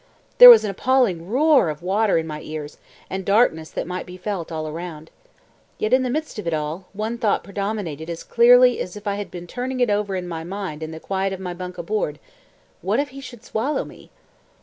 [0.39, 4.17] There was an appalling roar of water in my ears, and darkness that might be
[4.17, 5.11] felt all around.
[5.77, 9.13] Yet, in the midst of it all, one thought predominated as clearly as if I
[9.13, 12.17] had been turning it over in my mind in the quiet of my bunk aboard
[12.81, 14.09] "What if he should swallow me?"